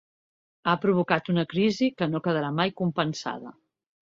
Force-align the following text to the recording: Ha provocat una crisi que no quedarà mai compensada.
Ha 0.71 0.73
provocat 0.85 1.29
una 1.33 1.43
crisi 1.51 1.91
que 2.01 2.09
no 2.15 2.23
quedarà 2.29 2.51
mai 2.63 2.75
compensada. 2.83 3.55